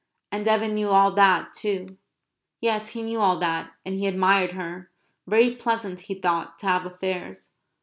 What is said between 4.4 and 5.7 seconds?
her. Very